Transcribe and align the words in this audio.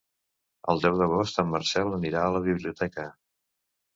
El 0.71 0.79
deu 0.85 0.95
d'agost 1.01 1.41
en 1.43 1.51
Marcel 1.51 1.93
anirà 1.97 2.23
a 2.29 2.33
la 2.37 2.43
biblioteca. 2.47 3.05